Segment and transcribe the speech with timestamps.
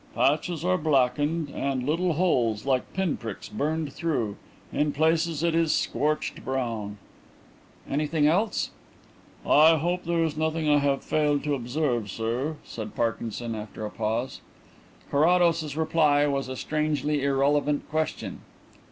[0.15, 4.35] "Patches are blackened, and little holes like pinpricks burned through.
[4.73, 6.97] In places it is scorched brown."
[7.87, 8.71] "Anything else?"
[9.45, 13.91] "I hope there is nothing I have failed to observe, sir," said Parkinson, after a
[13.91, 14.41] pause.
[15.11, 18.39] Carrados's reply was a strangely irrelevant question.